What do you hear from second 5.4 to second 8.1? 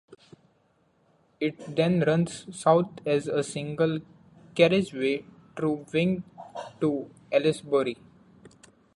through Wing to Aylesbury.